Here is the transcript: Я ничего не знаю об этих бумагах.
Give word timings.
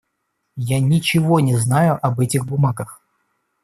Я 0.71 0.79
ничего 0.79 1.39
не 1.41 1.55
знаю 1.57 1.99
об 2.03 2.19
этих 2.21 2.47
бумагах. 2.47 3.03